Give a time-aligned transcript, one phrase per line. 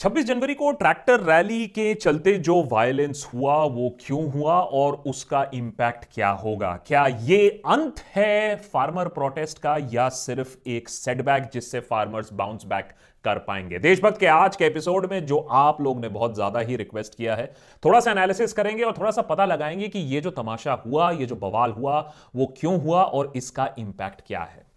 [0.00, 5.44] 26 जनवरी को tractor rally के चलते जो वायलेंस हुआ, वो क्यों हुआ और उसका
[5.54, 6.72] इंपैक्ट क्या होगा?
[6.86, 12.88] क्या ये अंत है फार्मर प्रोटेस्ट का या सिर्फ़ एक सेटबैक जिससे फार्मर्स बाउंस बैक
[13.24, 13.78] कर पाएँगे?
[13.78, 17.36] देशभक्त के आज के एपिसोड में जो आप लोग ने बहुत ज़्यादा ही रिक्वेस्ट किया
[17.36, 17.46] है,
[17.84, 21.26] थोड़ा सा एनालिसिस करेंगे और थोड़ा सा पता लगाएँगे कि ये जो तमाशा हुआ, ये
[21.26, 22.00] जो बवाल हुआ,
[22.36, 24.69] वो क्यों हुआ और इसका इंपैक्ट क्या है।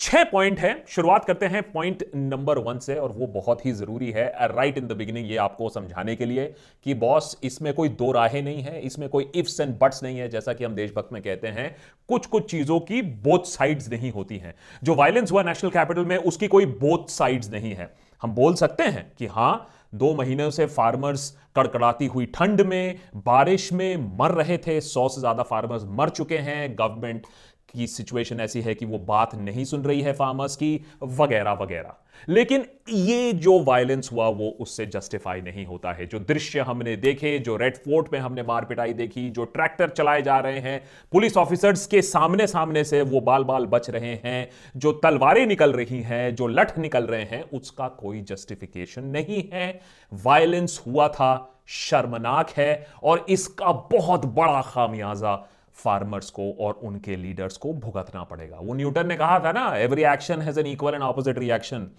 [0.00, 4.10] छह पॉइंट है। शुरुआत करते हैं पॉइंट नंबर वन से, और वो बहुत ही ज़रूरी
[4.10, 6.44] है राइट इन द बिगिनिंग ये आपको समझाने के लिए
[6.86, 10.28] कि बॉस इसमें कोई दो राहें नहीं है, इसमें कोई इफ्स एंड बट्स नहीं है,
[10.28, 11.74] जैसा कि हम देशभक्त में कहते हैं
[12.08, 16.16] कुछ कुछ चीज़ों की बोथ साइड्स नहीं होती हैं। जो वायलेंस हुआ नेशनल कैपिटल में,
[16.16, 20.66] उसकी कोई बोथ साइड्स नहीं है। हम बोल सकते हैं कि हाँ, दो महीनों से
[20.68, 26.08] फार्मर्स कड़कड़ाती हुई ठंड में, बारिश में मर रहे थे, सौ से ज़्यादा फार्मर्स मर
[26.10, 27.26] चुके हैं गवर्नमेंट
[27.72, 31.94] की सिचुएशन ऐसी है कि वो बात नहीं सुन रही है फार्मर्स की, वगैरह वगैरह।
[32.28, 37.38] लेकिन ये जो वायलेंस हुआ, वो उससे जस्टिफाई नहीं होता है। जो दृश्य हमने देखे,
[37.38, 41.36] जो रेड फोर्ट में हमने मार पिटाई देखी, जो ट्रैक्टर चलाए जा रहे हैं पुलिस
[41.36, 46.00] ऑफिसर्स के सामने सामने से वो बाल बाल बच रहे हैं, जो तलवारें निकल रही
[46.00, 49.80] हैं, जो लठ निकल रहे हैं, उसका कोई जस्टिफिकेशन नहीं है।
[50.12, 55.48] वायलेंस हुआ था, शर्मनाक है, और इसका बहुत बड़ा खामियाजा
[55.82, 60.04] फार्मर्स को और उनके लीडर्स को भुगतना पड़ेगा। वो न्यूटन ने कहा था ना every
[60.12, 61.90] action has an equal and opposite reaction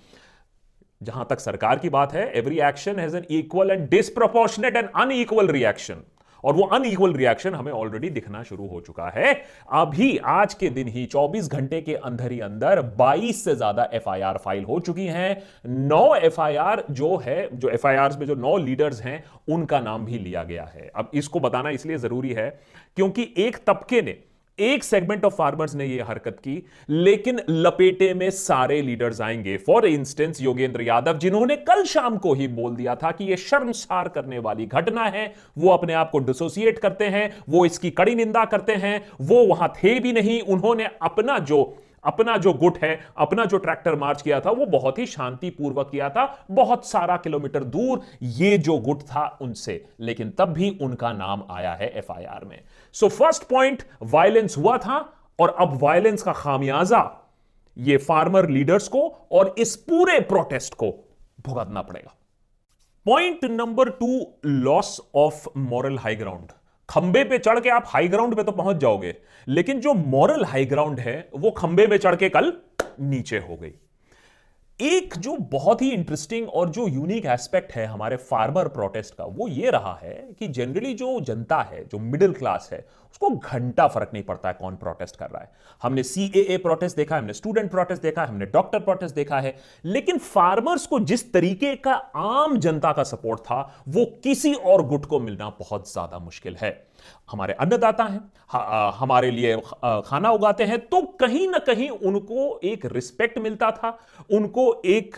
[1.01, 5.47] जहाँ तक सरकार की बात है every action has an equal and disproportionate and unequal
[5.49, 6.03] reaction
[6.43, 9.33] और वो अनईक्वल रिएक्शन हमें ऑलरेडी दिखना शुरू हो चुका है।
[9.71, 14.37] अभी आज के दिन ही 24 घंटे के अंदर ही अंदर 22 से ज़्यादा एफआईआर
[14.37, 19.23] फ़ाइल हो चुकी हैं। नौ एफआईआर जो है, जो एफआईआर में जो नौ लीडर्स हैं,
[19.49, 22.49] उनका नाम भी लिया गया है। अब इसको बताना इसलिए ज़रूरी है
[22.97, 24.17] क्योंकि एक तबके ने
[24.61, 29.85] एक सेगमेंट ऑफ़ फार्मर्स ने यह हरकत की, लेकिन लपेटे में सारे लीडर्स आएँगे। फॉर
[29.85, 34.39] इंस्टेंस योगेंद्र यादव, जिन्होंने कल शाम को ही बोल दिया था कि यह शर्मसार करने
[34.39, 38.73] वाली घटना है, वो अपने आप को डिसोसिएट करते हैं, वो इसकी कड़ी निंदा करते
[38.73, 43.57] हैं, वो वहाँ थे भी नहीं, उन्होंने अपना जो अपना जो गुट है, अपना जो
[43.57, 48.57] ट्रैक्टर मार्च किया था, वो बहुत ही शांतिपूर्वक किया था। बहुत सारा किलोमीटर दूर ये
[48.57, 52.59] जो गुट था उनसे, लेकिन तब भी उनका नाम आया है एफआईआर में।
[52.93, 57.27] सो फ़र्स्ट पॉइंट वायलेंस हुआ था, और अब वायलेंस का खामियाजा,
[57.77, 60.91] ये फार्मर लीडर्स को और इस पूरे प्रोटेस्ट को
[61.45, 62.15] भुगतना पड़ेगा।
[63.05, 66.51] Point number two loss of moral high ground
[66.91, 69.15] खंबे पे चढ़ के आप हाई ग्राउंड पे तो पहुँच जाओगे।
[69.47, 72.53] लेकिन जो मॉरल हाई ग्राउंड है, वो खंबे पे चढ़ के कल
[72.99, 73.71] नीचे हो गई।
[74.81, 79.47] एक जो बहुत ही इंटरेस्टिंग और जो यूनिक एस्पेक्ट है हमारे फार्मर प्रोटेस्ट का, वो
[79.47, 84.09] ये रहा है कि जनरली जो जनता है, जो मिडिल क्लास है, उसको घंटा फ़र्क
[84.13, 87.71] नहीं पड़ता है कौन प्रोटेस्ट कर रहा है। हमने सी ए प्रोटेस्ट देखा, हमने स्टूडेंट
[87.71, 89.55] प्रोटेस्ट देखा, हमने डॉक्टर प्रोटेस्ट देखा है,
[89.85, 95.05] लेकिन फार्मर्स को जिस तरीके का आम जनता का सपोर्ट था, वो किसी और गुट
[95.05, 96.71] को मिलना बहुत ज़्यादा मुश्किल है।
[97.31, 98.21] हमारे अन्नदाता हैं
[98.97, 99.55] हमारे लिए
[100.05, 103.97] खाना उगाते हैं तो कहीं ना कहीं उनको एक रिस्पेक्ट मिलता था,
[104.31, 105.15] उनको एक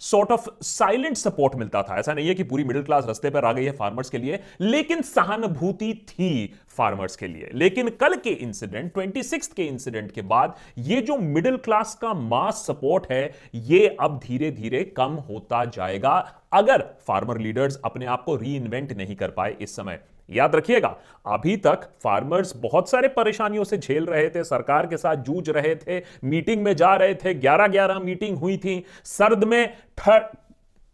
[0.00, 3.44] सॉर्ट ऑफ़ साइलेंट सपोर्ट मिलता था। ऐसा नहीं है कि पूरी मिडिल क्लास रस्ते पर
[3.44, 8.30] आ गई है फार्मर्स के लिए, लेकिन सहानुभूति थी फार्मर्स के लिए। लेकिन कल के
[8.30, 13.96] इंसिडेंट ट्वेंटी के इंसिडेंट के बाद, ये जो मिडिल क्लास का मास सपोर्ट है, ये
[14.00, 16.14] अब धीरे धीरे कम होता जाएगा,
[16.52, 20.00] अगर फार्मर लीडर्स अपने आप को री नहीं कर पाए इस समय।
[20.32, 25.16] याद रखिएगा, अभी तक फार्मर्स बहुत सारे परेशानियों से झेल रहे थे, सरकार के साथ
[25.24, 29.74] जूझ रहे थे मीटिंग में जा रहे थे 11-11 मीटिंग हुई थी, सर्द में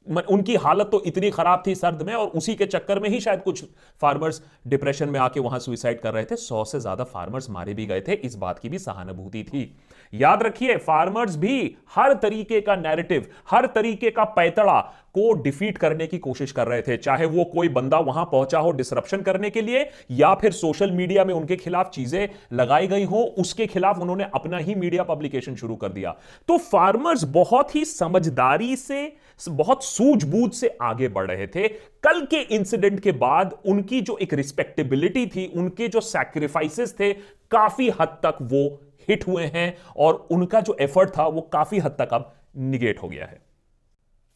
[0.07, 3.41] उनकी हालत तो इतनी खराब थी सर्द में और उसी के चक्कर में ही शायद
[3.43, 3.65] कुछ
[4.03, 7.87] फार्मर्स डिप्रेशन में आके वहाँ सुइसाइड कर रहे थे। सौ से ज़्यादा फार्मर्स मारे भी
[7.87, 9.65] गए थे, इस बात की भी सहानुभूति थी।
[10.13, 14.81] याद रखिए फार्मर्स भी हर तरीके का नैरेटिव हर तरीके का पैतड़ा
[15.15, 18.71] को डिफीट करने की कोशिश कर रहे थे। चाहे वो कोई बंदा वहाँ पहुँचा हो
[18.71, 23.23] डिसरप्शन करने के लिए, या फिर सोशल मीडिया में उनके खिलाफ चीज़ें लगाई गई हो,
[23.39, 26.15] उसके खिलाफ उन्होंने अपना ही मीडिया पब्लिकेशन शुरू कर दिया।
[26.49, 31.69] तो फार्मर्स बहुत ही समझदारी से, बहुत सूझबूझ से आगे बढ़ रहे थे।
[32.05, 37.13] कल के इंसिडेंट के बाद उनकी जो एक रिस्पेक्टेबिलिटी थी, उनके जो सैक्रिफाइसेस थे,
[37.51, 41.97] काफ़ी हद तक वो हिट हुए हैं और उनका जो एफर्ट था वो काफ़ी हद
[41.99, 43.41] तक अब निगेट हो गया है।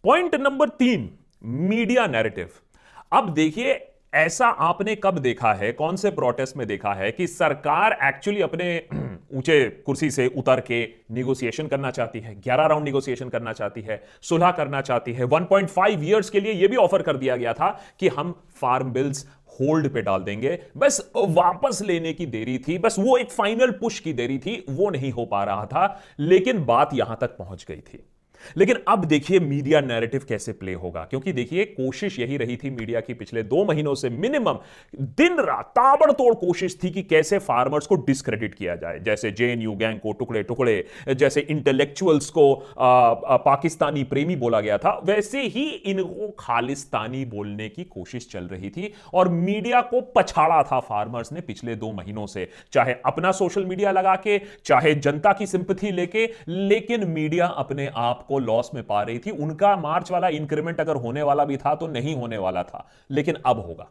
[0.04, 1.10] पॉइंट नंबर तीन
[1.44, 2.48] मीडिया नैरेटिव
[3.12, 7.98] अब देखिए, ऐसा आपने कब देखा है, कौन से प्रोटेस्ट में देखा है कि सरकार
[8.02, 8.76] एक्चुअली अपने
[9.32, 10.82] ऊँचे कुर्सी से उतर के
[11.12, 16.02] निगोसिएशन करना चाहती है 11 राउंड निगोसिएशन करना चाहती है, सुलह करना चाहती है। 1.5
[16.02, 17.70] ईयर्स के लिए यह भी ऑफ़र कर दिया गया था
[18.00, 19.26] कि हम फार्म बिल्स
[19.60, 23.98] होल्ड पे डाल देंगे। बस वापस लेने की देरी थी, बस वो एक फाइनल पुश
[24.00, 27.80] की देरी थी, वो नहीं हो पा रहा था, लेकिन बात यहाँ तक पहुँच गई
[27.82, 28.04] थी।
[28.56, 33.00] लेकिन अब देखिए मीडिया नैरेटिव कैसे प्ले होगा क्योंकि देखिए कोशिश यही रही थी मीडिया
[33.00, 34.58] की पिछले दो महीनों से मिनिमम
[35.00, 39.98] दिन रात ताबड़तोड़ कोशिश थी कि कैसे फार्मर्स को डिस्क्रेडिट किया जाए। जैसे जेएनयू गैंग
[40.00, 40.84] को टुकड़े टुकड़े
[41.14, 47.68] जैसे इंटेलेक्चुअल्स को आ, आ, पाकिस्तानी प्रेमी बोला गया था वैसे ही इनको खालिस्तानी बोलने
[47.68, 52.26] की कोशिश चल रही थी और मीडिया को पछाड़ा था फार्मर्स ने पिछले दो महीनों
[52.26, 57.90] से। चाहे अपना सोशल मीडिया लगा के चाहे जनता की सिंपथी लेके लेकिन मीडिया अपने
[57.96, 61.56] आप को लॉस में पा रही थी। उनका मार्च वाला इंक्रीमेंट अगर होने वाला भी
[61.56, 63.88] था तो नहीं होने वाला था, लेकिन अब होगा।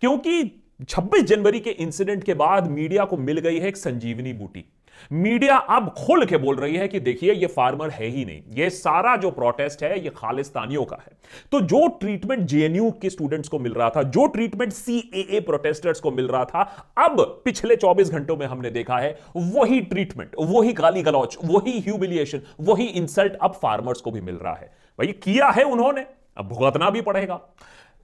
[0.00, 4.64] क्योंकि 26 जनवरी के इंसिडेंट के बाद मीडिया को मिल गई है एक संजीवनी बूटी।
[5.12, 8.70] मीडिया अब खुल के बोल रही है कि देखिए, ये फार्मर है ही नहीं। ये
[8.70, 11.12] सारा जो प्रोटेस्ट है, ये खालिस्तानियों का है।
[11.52, 16.10] तो जो ट्रीटमेंट जेएनयू के स्टूडेंट्स को मिल रहा था, जो ट्रीटमेंट सीएए प्रोटेस्टर्स को
[16.10, 16.62] मिल रहा था,
[16.98, 22.40] अब पिछले 24 घंटों में हमने देखा है, वही ट्रीटमेंट वही गाली गलौच वही ह्यूमिलिएशन
[22.60, 24.66] वही इंसल्ट अब फार्मर्स को भी मिल रहा है।
[24.98, 26.06] भाई, किया है उन्होंने,
[26.36, 27.40] अब भुगतना भी पड़ेगा।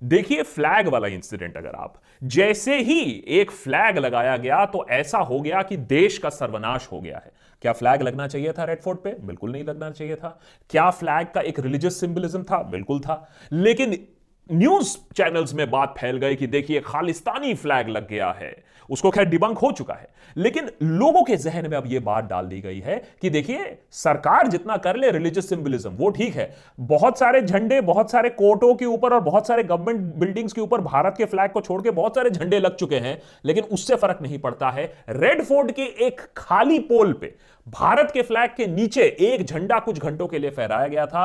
[0.03, 5.41] देखिए फ्लैग वाला इंसिडेंट अगर आप, जैसे ही एक फ्लैग लगाया गया तो ऐसा हो
[5.41, 7.33] गया कि देश का सर्वनाश हो गया है।
[7.63, 9.17] क्या फ्लैग लगना चाहिए था रेड फोर्ट पे?
[9.21, 12.63] बिल्कुल नहीं लगना चाहिए था। क्या फ्लैग का एक रिलीजियस सिंबलिज्म था?
[12.63, 14.07] बिल्कुल था। लेकिन
[14.53, 19.25] न्यूज़ चैनल्स में बात फैल गई कि देखिए खालिस्तानी फ्लैग लग गया है। उसको खैर
[19.25, 22.79] डिबंक हो चुका है। लेकिन लोगों के जहन में अब यह बात डाल दी गई
[22.81, 27.81] है कि देखिए, सरकार जितना कर ले रिलीजियस सिंबलिज्म वो ठीक है। बहुत सारे झंडे,
[27.81, 31.51] बहुत सारे कोर्टों के ऊपर और बहुत सारे गवर्नमेंट बिल्डिंग्स के ऊपर भारत के फ्लैग
[31.51, 34.85] को छोड़ के बहुत सारे झंडे लग चुके हैं, लेकिन उससे फ़र्क नहीं पड़ता है।
[35.09, 37.35] रेड फोर्ट के एक खाली पोल पे
[37.67, 41.25] भारत के फ्लैग के नीचे एक झंडा कुछ घंटों के लिए फहराया गया था,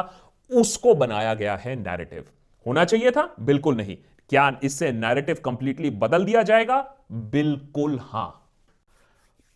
[0.52, 2.26] उसको बनाया गया है नैरेटिव
[2.66, 3.30] होना चाहिए था?
[3.40, 3.98] बिल्कुल नहीं।
[4.30, 6.78] क्या इससे नैरेटिव कंप्लीटली बदल दिया जाएगा?
[7.12, 8.39] बिल्कुल हाँ।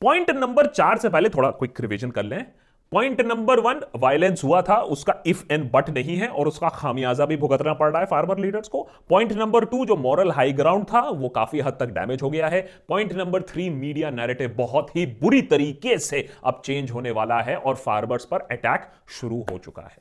[0.03, 2.45] पॉइंट नंबर चार से पहले थोड़ा क्विक रिविजन कर लें।
[2.91, 7.25] पॉइंट नंबर वन वायलेंस हुआ था, उसका इफ़ एंड बट नहीं है और उसका खामियाजा
[7.25, 10.85] भी भुगतना पड़ रहा है फार्मर लीडर्स को। पॉइंट नंबर टू जो मॉरल हाई ग्राउंड
[10.85, 14.95] था, वो काफ़ी हद तक डैमेज हो गया है। Point number three media narrative बहुत
[14.95, 19.57] ही बुरी तरीके से अब चेंज होने वाला है और फार्मर्स पर अटैक शुरू हो
[19.57, 19.97] चुका है।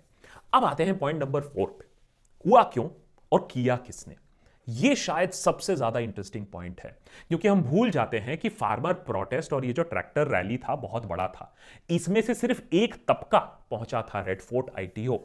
[0.55, 2.89] अब आते हैं पॉइंट नंबर फोर पे। हुआ क्यों
[3.33, 4.17] और किया किसने?
[4.69, 6.97] ये शायद सबसे ज़्यादा इंटरेस्टिंग पॉइंट है,
[7.29, 11.07] क्योंकि हम भूल जाते हैं कि फार्मर प्रोटेस्ट और ये जो ट्रैक्टर रैली था, बहुत
[11.07, 11.55] बड़ा था।
[11.91, 13.39] इसमें से सिर्फ़ एक तबका
[13.71, 15.19] पहुँचा था रेड फोर्ट आईटीओ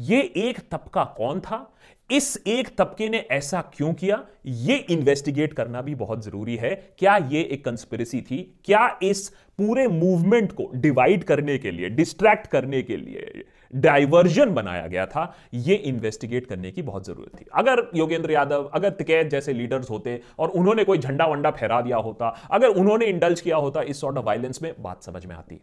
[0.00, 1.68] ये एक तबका कौन था?
[2.10, 4.22] इस एक तबके ने ऐसा क्यों किया?
[4.46, 8.38] ये इन्वेस्टिगेट करना भी बहुत ज़रूरी है। क्या ये एक कंस्पिरेसी थी?
[8.64, 9.28] क्या इस
[9.58, 15.24] पूरे मूवमेंट को डिवाइड करने के लिए डिस्ट्रैक्ट करने के लिए डाइवर्जन बनाया गया था
[15.54, 20.20] यह इन्वेस्टिगेट करने की बहुत ज़रूरत थी। अगर योगेंद्र यादव अगर तिकैत जैसे लीडर्स होते
[20.38, 24.18] और उन्होंने कोई झंडा वंडा फहरा दिया होता अगर उन्होंने इंडल्ज किया होता इस सॉर्ट
[24.18, 25.60] ऑफ़ वायलेंस में बात समझ में आती।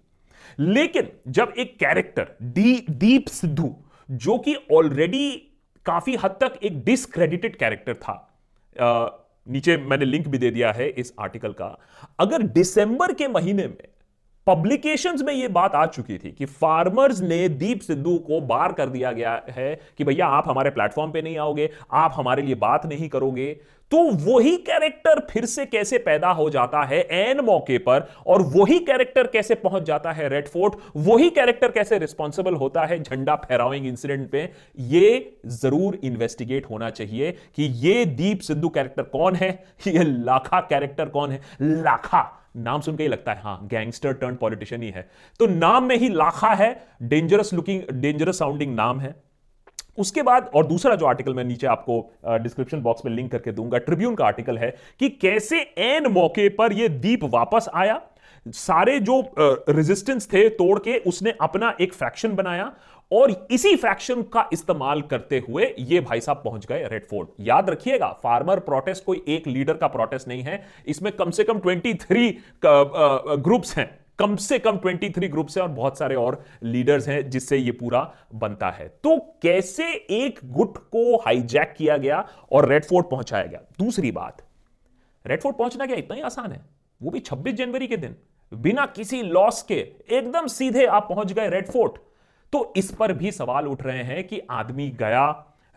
[0.60, 3.76] लेकिन जब एक कैरेक्टर डी दीप सिद्धू
[4.10, 5.30] जो कि ऑलरेडी
[5.86, 8.14] काफ़ी हद तक एक डिसक्रेडिटेड कैरेक्टर था
[8.76, 9.08] आ,
[9.48, 11.78] नीचे मैंने लिंक भी दे दिया है इस आर्टिकल का
[12.20, 13.88] अगर दिसंबर के महीने में
[14.50, 18.90] पब्लिकेशंस में यह बात आ चुकी थी कि फार्मर्स ने दीप सिद्धू को बार कर
[18.90, 22.86] दिया गया है कि भैया, आप हमारे प्लेटफॉर्म पे नहीं आओगे, आप हमारे लिए बात
[22.86, 23.60] नहीं करोगे।
[23.92, 28.80] तो वही कैरेक्टर फिर से कैसे पैदा हो जाता है एन मौके पर और वही
[28.80, 33.88] कैरेक्टर कैसे पहुँच जाता है रेड फोर्ट वही कैरेक्टर कैसे रिस्पॉन्सिबल होता है झंडा फहराविंग
[33.88, 34.50] इंसिडेंट पे,
[34.80, 39.52] ये ज़रूर इन्वेस्टिगेट होना चाहिए कि ये दीप सिद्धू कैरेक्टर कौन है?
[39.88, 41.42] ये लाखा कैरेक्टर कौन है?
[41.62, 45.84] लाखा नाम सुन के ही लगता है हाँ गैंगस्टर टर्न पॉलिटिशियन ही है। तो नाम
[45.84, 49.16] में ही लाखा है डेंजरस लुकिंग डेंजरस साउंडिंग नाम है।
[49.98, 52.00] उसके बाद, और दूसरा जो आर्टिकल मैं नीचे आपको
[52.38, 56.74] डिस्क्रिप्शन बॉक्स में लिंक करके दूँगा ट्रिब्यून का आर्टिकल है कि कैसे एन मौके पर
[56.74, 58.02] यह दीप वापस आया।
[58.46, 62.72] सारे जो रेजिस्टेंस थे तोड़ के, उसने अपना एक फ्रैक्शन बनाया
[63.12, 67.70] और इसी फ्रैक्शन का इस्तेमाल करते हुए ये भाई साहब पहुँच गए रेड फोर्ट याद
[67.70, 72.36] रखिएगा फार्मर प्रोटेस्ट कोई एक लीडर का प्रोटेस्ट नहीं है। इसमें कम से कम 23
[73.40, 73.90] ग्रुप्स हैं।
[74.20, 78.02] कम से कम 23 ग्रुप्स हैं और बहुत सारे और लीडर्स हैं जिससे ये पूरा
[78.36, 83.60] बनता है। तो कैसे एक गुट को हाईजैक किया गया और रेड फोर्ट पहुँचाया गया?
[83.80, 84.42] दूसरी बात
[85.26, 86.62] रेड फोर्ट पहुँचना क्या इतना ही आसान है?
[87.02, 88.16] वो भी 26 जनवरी के दिन।
[88.52, 89.76] बिना किसी लॉस के
[90.10, 91.98] एकदम सीधे आप पहुँच गए रेड फोर्ट
[92.54, 95.28] तो इस पर भी सवाल उठ रहे हैं कि आदमी गया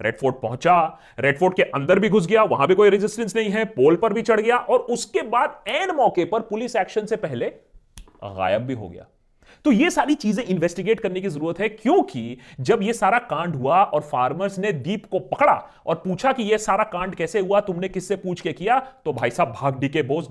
[0.01, 0.77] रेडफोर्ट पहुँचा
[1.21, 4.23] रेडफोर्ट के अंदर भी घुस गया, वहाँ भी कोई रेजिस्टेंस नहीं है पोल पर भी
[4.23, 7.47] चढ़ गया और उसके बाद एन मौके पर पुलिस एक्शन से पहले
[8.25, 9.07] गायब भी हो गया।
[9.65, 13.83] तो ये सारी चीज़ें इन्वेस्टिगेट करने की ज़रूरत है, क्योंकि जब ये सारा कांड हुआ
[13.83, 15.55] और फार्मर्स ने दीप को पकड़ा
[15.87, 19.31] और पूछा कि ये सारा कांड कैसे हुआ, तुमने किससे पूछ के किया तो भाई
[19.31, 20.25] साहब भाग डी के बोझ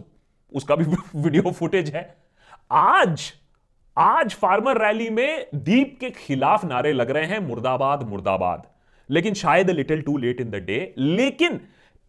[0.52, 2.04] उसका भी वीडियो फुटेज है।
[2.72, 3.32] आज
[3.98, 8.64] आज फार्मर रैली में दीप के खिलाफ नारे लग रहे हैं मुर्दाबाद मुर्दाबाद।
[9.10, 11.60] लेकिन शायद little too late in the day लेकिन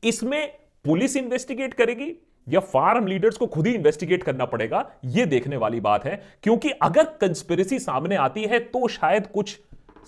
[0.02, 0.52] इसमें
[0.84, 2.10] पुलिस इन्वेस्टिगेट करेगी
[2.46, 6.70] या फार्म लीडर्स को खुद ही इन्वेस्टिगेट करना पड़ेगा यह देखने वाली बात है। क्योंकि
[6.70, 9.58] अगर कंस्पिरेसी सामने आती है तो शायद कुछ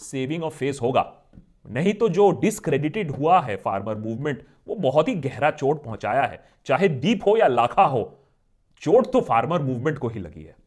[0.00, 1.12] सेविंग ऑफ़ फेस होगा।
[1.70, 6.44] नहीं तो जो डिसक्रेडिटेड हुआ है फार्मर मूवमेंट वो बहुत ही गहरा चोट पहुँचाया है।
[6.66, 8.12] चाहे दीप हो या लाखा हो,
[8.82, 10.62] चोट तो फार्मर मूवमेंट को ही लगी है।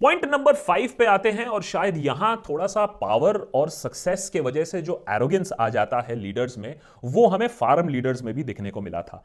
[0.00, 4.40] पॉइंट नंबर फाइव पे आते हैं और शायद यहाँ थोड़ा सा पावर और सक्सेस के
[4.40, 6.74] वजह से जो एरोगेंस आ जाता है लीडर्स में,
[7.04, 9.22] वो हमें फार्म लीडर्स में भी देखने को मिला था।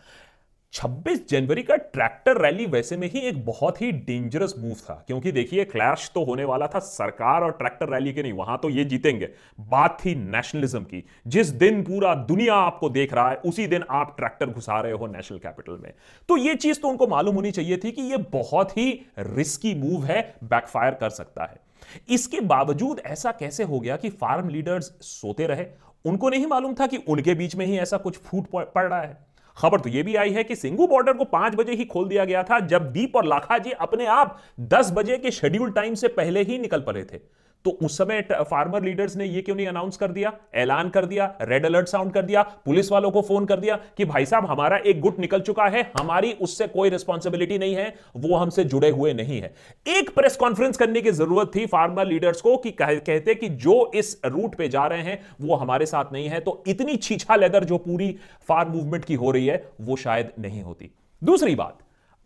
[0.73, 5.31] 26 जनवरी का ट्रैक्टर रैली वैसे में ही एक बहुत ही डेंजरस मूव था, क्योंकि
[5.31, 8.85] देखिए क्लैश तो होने वाला था सरकार और ट्रैक्टर रैली के नहीं, वहाँ तो ये
[8.85, 9.29] जीतेंगे।
[9.61, 14.15] बात थी नेशनलिज्म की, जिस दिन पूरा दुनिया आपको देख रहा है, उसी दिन आप
[14.17, 15.91] ट्रैक्टर घुसा रहे हो नेशनल कैपिटल में।
[16.29, 18.89] तो ये चीज़ तो उनको मालूम होनी चाहिए थी कि ये बहुत ही
[19.19, 21.59] रिस्की मूव है बैकफायर कर सकता है।
[22.09, 25.65] इसके बावजूद ऐसा कैसे हो गया कि फार्म लीडर्स सोते रहे?
[26.05, 29.17] उनको नहीं मालूम था कि उनके बीच में ही ऐसा कुछ फूट पड़ रहा है।
[29.57, 32.25] खबर तो यह भी आई है कि सिंगू बॉर्डर को पाँच बजे ही खोल दिया
[32.25, 36.07] गया था, जब दीप और लाखा जी अपने आप दस बजे के शेड्यूल टाइम से
[36.07, 37.19] पहले ही निकल पड़े थे।
[37.65, 40.31] तो उस समय फार्मर लीडर्स ने ये क्यों नहीं अनाउंस कर दिया?
[40.55, 44.05] ऐलान कर दिया रेड अलर्ट साउंड कर दिया पुलिस वालों को फ़ोन कर दिया कि
[44.05, 48.35] भाई साहब हमारा एक गुट निकल चुका है हमारी उससे कोई रिस्पॉन्सिबिलिटी नहीं है वो
[48.35, 49.53] हमसे जुड़े हुए नहीं है।
[49.87, 53.91] एक प्रेस कॉन्फ्रेंस करने की ज़रूरत थी फार्मर लीडर्स को कि कह, कहते कि जो
[53.95, 57.63] इस रूट पे जा रहे हैं वो हमारे साथ नहीं है तो इतनी छीछा लेदर
[57.63, 58.15] जो पूरी
[58.47, 60.91] फार्म मूवमेंट की हो रही है वो शायद नहीं होती।
[61.21, 61.77] दूसरी बात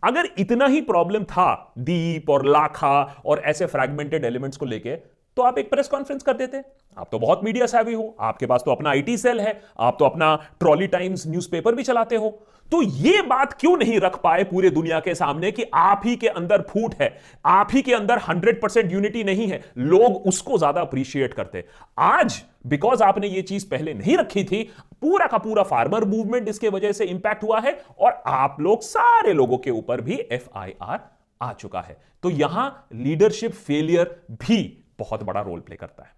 [0.02, 4.96] अगर इतना ही प्रॉब्लम था दीप और लाखा और ऐसे फ्रैगमेंटेड एलिमेंट्स को लेके
[5.38, 6.62] तो आप एक प्रेस कॉन्फ्रेंस कर देते।
[6.96, 10.04] आप तो बहुत मीडिया सेवी हो, आपके पास तो अपना आईटी सेल है, आप तो
[10.04, 12.30] अपना ट्रॉली टाइम्स न्यूज़पेपर भी चलाते हो।
[12.68, 16.28] तो ये बात क्यों नहीं रख पाए पूरे दुनिया के सामने कि आप ही के
[16.28, 17.08] अंदर फूट है,
[17.44, 21.64] आप ही के अंदर 100 परसेंट यूनिटी नहीं है, लोग उसको ज़्यादा अप्रिशिएट करते।
[21.98, 24.62] आज बिकॉज़ आपने ये चीज़ पहले नहीं रखी थी,
[25.02, 29.32] पूरा का पूरा फार्मर मूवमेंट इसके वजह से इंपैक्ट हुआ है और आप लोग सारे
[29.32, 31.08] लोगों के ऊपर भी एफआईआर
[31.40, 34.60] आ चुका है। तो यहाँ लीडरशिप फेलियर भी
[34.98, 36.16] बहुत बड़ा रोल प्ले करता है।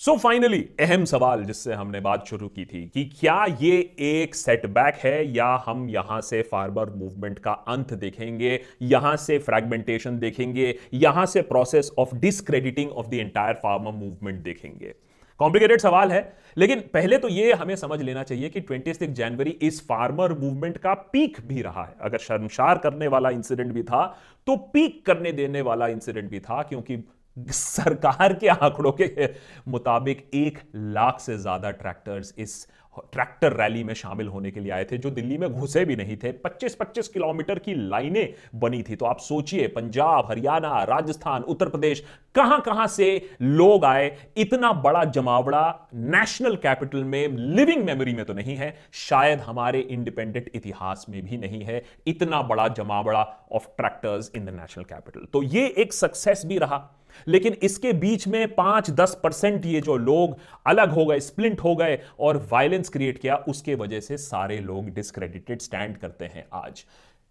[0.00, 4.94] सो फाइनली अहम सवाल जिससे हमने बात शुरू की थी कि क्या ये एक सेटबैक
[4.94, 11.26] है या हम यहाँ से फार्मर मूवमेंट का अंत देखेंगे, यहाँ से फ्रैगमेंटेशन देखेंगे, यहाँ
[11.26, 14.94] से process of discrediting of the entire farmer movement देखेंगे।
[15.40, 19.80] कॉम्प्लिकेटेड सवाल है, लेकिन पहले तो ये हमें समझ लेना चाहिए कि ट्वेंटी जनवरी इस
[19.88, 24.06] फार्मर मूवमेंट का पीक भी रहा है। अगर शर्मशार करने वाला इंसिडेंट भी था
[24.46, 26.96] तो पीक करने देने वाला इंसिडेंट भी था, क्योंकि
[27.36, 29.28] सरकार के आंकड़ों के
[29.68, 32.66] मुताबिक एक लाख से ज़्यादा ट्रैक्टर्स इस
[33.12, 36.16] ट्रैक्टर रैली में शामिल होने के लिए आए थे, जो दिल्ली में घुसे भी नहीं
[36.16, 42.02] थे। 25-25 किलोमीटर की लाइनें बनी थी। तो आप सोचिए, पंजाब, हरियाणा, राजस्थान, उत्तर प्रदेश
[42.34, 44.10] कहाँ कहाँ से लोग आए?
[44.36, 50.50] इतना बड़ा जमावड़ा नेशनल कैपिटल में लिविंग मेमोरी में तो नहीं है। शायद हमारे इंडिपेंडेंट
[50.54, 55.42] इतिहास में भी नहीं है। इतना बड़ा जमावड़ा of tractors in the national capital तो
[55.42, 56.86] ये एक सक्सेस भी रहा।
[57.28, 61.74] लेकिन इसके बीच में पाँच दस परसेंट ये जो लोग अलग हो गए, स्प्लिंट हो
[61.76, 66.84] गए और वायलेंस क्रिएट किया, उसके वजह से सारे लोग डिस्क्रेडिटेड स्टैंड करते हैं आज।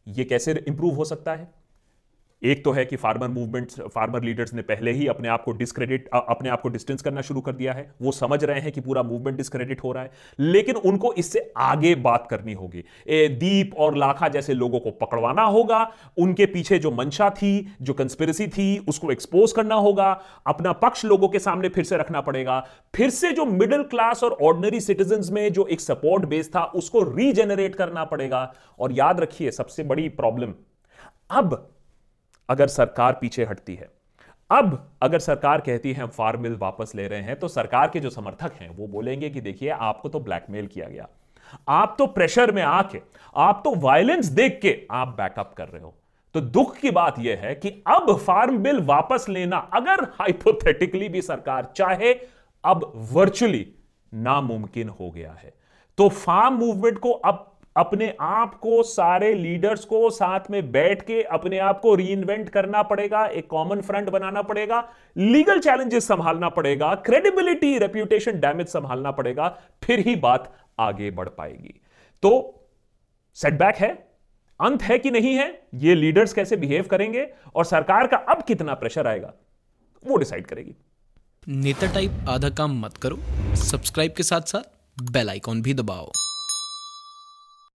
[0.08, 1.65] ये कैसे इंप्रूव हो सकता है?
[2.46, 6.08] एक तो है कि फार्मर मूवमेंट्स फार्मर लीडर्स ने पहले ही अपने आप को डिस्क्रेडिट
[6.08, 9.04] अपने आप को डिस्टेंस करना शुरू कर दिया है। वो समझ रहे हैं कि पूरा
[9.04, 12.84] मूवमेंट डिस्क्रेडिट हो रहा है। लेकिन उनको इससे आगे बात करनी होगी।
[13.30, 18.48] दीप और लाखा जैसे लोगों को पकड़वाना होगा। उनके पीछे जो मंशा थी, जो कंस्पिरसी
[18.48, 23.10] थी, उसको एक्सपोज करना होगा। अपना पक्ष लोगों के सामने फिर से रखना पड़ेगा। फिर
[23.10, 27.76] से जो मिडिल क्लास और ऑर्डनरी सिटीजन में जो एक सपोर्ट बेस था, उसको रीजेनरेट
[27.76, 30.54] करना पड़ेगा। और याद रखिए, सबसे बड़ी प्रॉब्लम
[31.32, 31.75] अब
[32.50, 33.90] अगर सरकार पीछे हटती है।
[34.50, 38.00] अब अगर सरकार कहती है, हम फार्म बिल वापस ले रहे हैं तो सरकार के
[38.00, 41.08] जो समर्थक हैं, वो बोलेंगे कि देखिए, आपको तो ब्लैकमेल किया गया।
[41.70, 43.02] आप तो प्रेशर में आके,
[43.36, 45.94] आप तो वायलेंस देख के आप बैकअप कर रहे हो।
[46.36, 51.22] तो दुख की बात यह है कि अब फार्म बिल वापस लेना, अगर हाइपोथेटिकली भी
[51.22, 52.14] सरकार चाहे,
[52.64, 53.68] अब वर्चुअली
[54.14, 55.54] नामुमकिन हो गया है।
[55.98, 61.22] तो फार्म मूवमेंट को अब अपने आप को, सारे लीडर्स को साथ में बैठ के
[61.24, 62.16] अपने आप को री
[62.46, 64.80] करना पड़ेगा, एक कॉमन फ्रंट बनाना पड़ेगा
[65.16, 69.48] लीगल चैलेंजेस संभालना पड़ेगा क्रेडिबिलिटी रेप्यूटेशन डैमेज संभालना पड़ेगा,
[69.84, 71.80] फिर ही बात आगे बढ़ पाएगी।
[72.24, 72.62] तो
[73.38, 73.90] सेटबैक है,
[74.60, 78.74] अंत है कि नहीं है, ये लीडर्स कैसे बिहेव करेंगे और सरकार का अब कितना
[78.74, 79.34] प्रेशर आएगा,
[80.06, 80.76] वो डिसाइड करेगी।
[81.48, 83.18] नेता टाइप आधा काम मत करो
[83.56, 86.12] सब्सक्राइब के साथ साथ बेल आइकॉन भी दबाओ।